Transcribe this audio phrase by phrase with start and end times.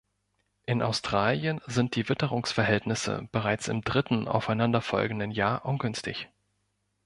[0.65, 6.27] In Australien sind die Witterungsverhältnisse bereits im dritten aufeinanderfolgenden Jahr ungünstig.